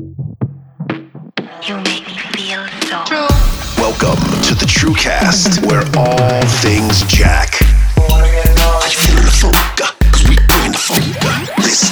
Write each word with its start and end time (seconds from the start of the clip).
You 0.00 1.76
make 1.84 2.06
me 2.06 2.16
feel 2.32 2.66
so 2.88 3.04
True. 3.04 3.28
Welcome 3.76 4.16
to 4.44 4.54
the 4.54 4.64
TrueCast, 4.64 5.66
where 5.66 5.84
all 5.94 6.40
things 6.62 7.02
Jack. 7.02 7.60
Are 8.10 8.26
you 8.26 8.96
feeling 8.96 9.24
the 9.24 9.30
funk? 9.30 9.56
Cause 10.10 10.26
we 10.26 10.36
bring 10.36 10.72
the 10.72 10.78
funk. 10.78 11.56
This 11.58 11.89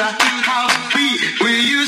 how 0.00 0.68
we 0.94 1.18
will 1.40 1.60
you 1.60 1.87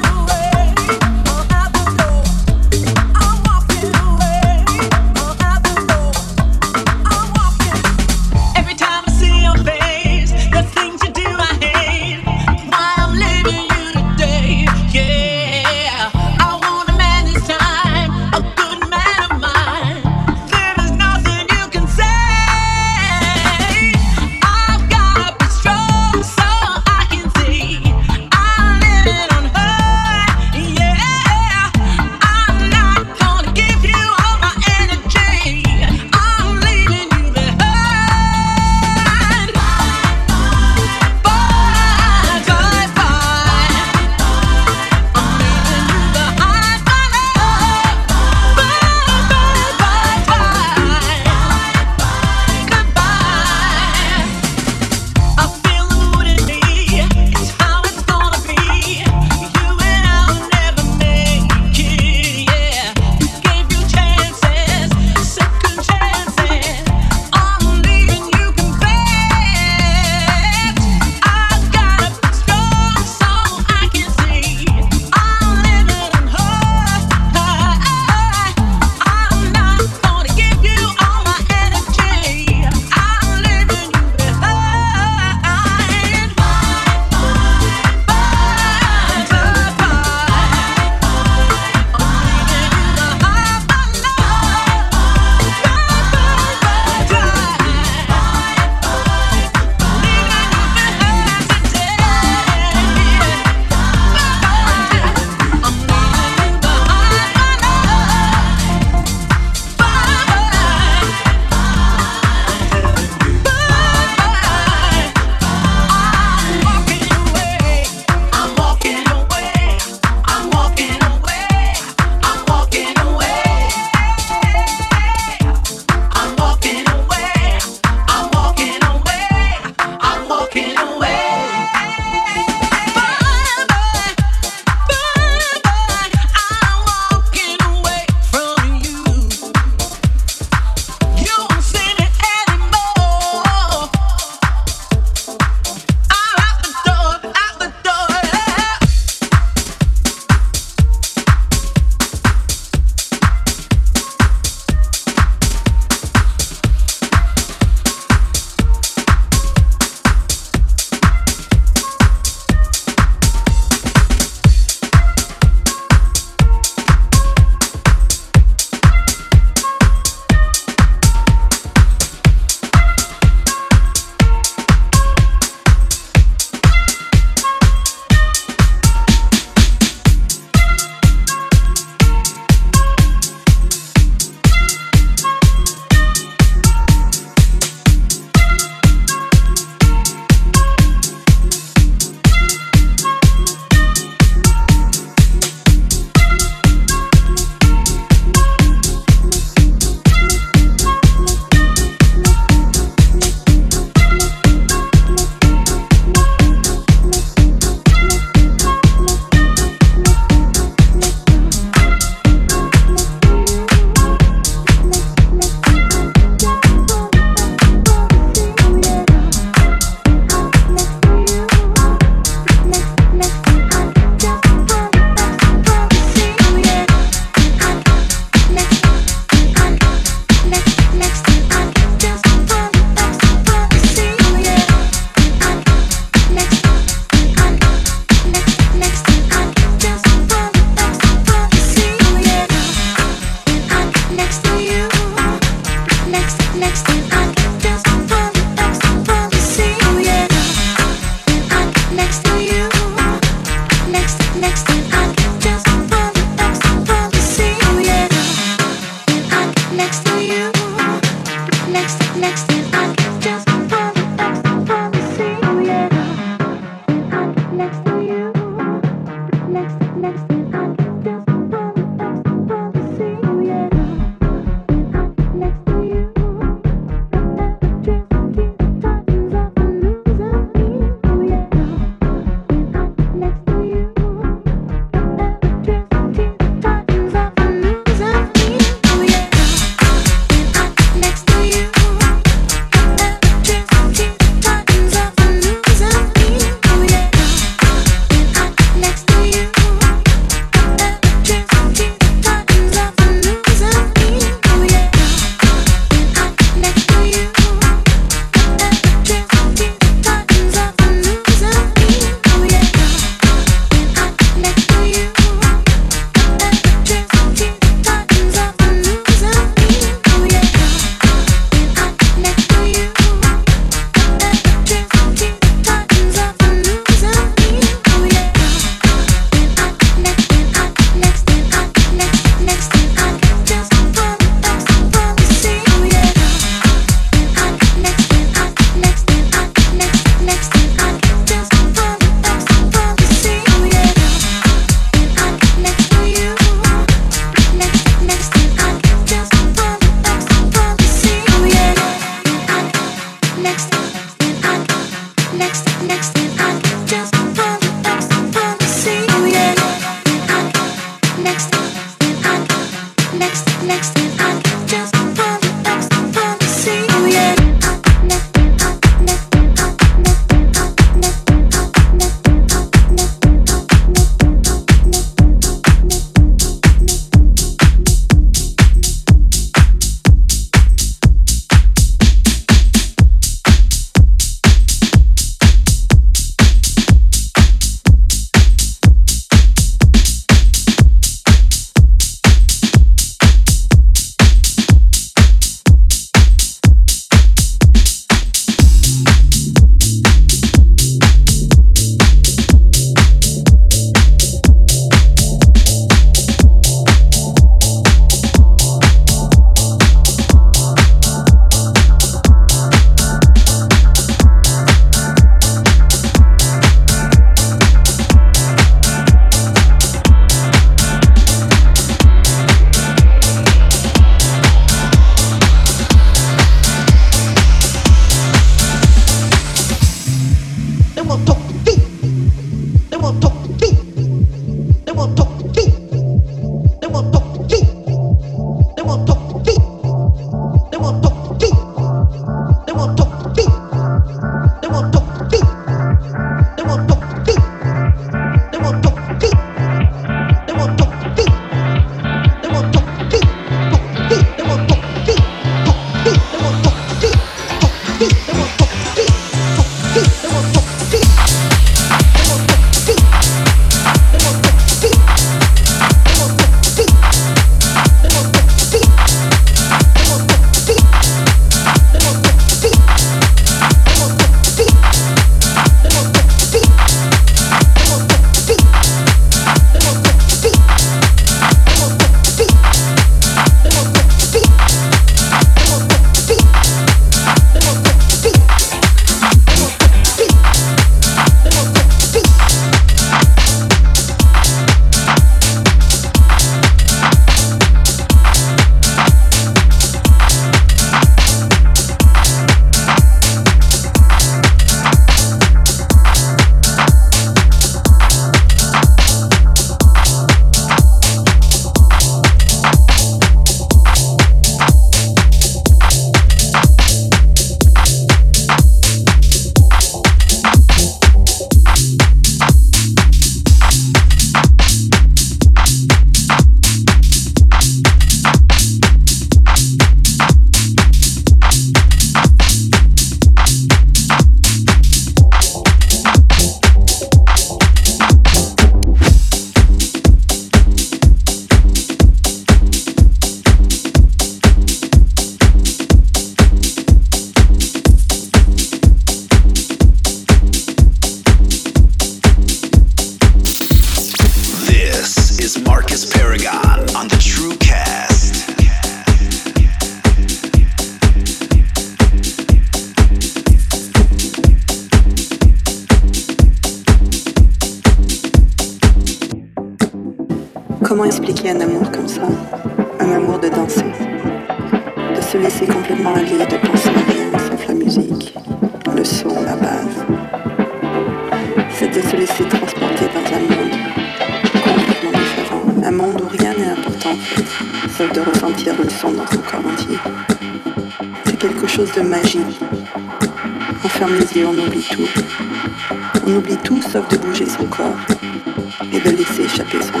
Alicia 599.41 599.63
Keys. 599.63 600.00